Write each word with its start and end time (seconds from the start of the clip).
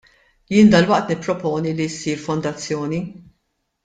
Jien 0.53 0.69
dalwaqt 0.75 1.11
nipproponi 1.11 1.71
li 1.79 1.85
issir 1.91 2.19
fondazzjoni. 2.25 3.01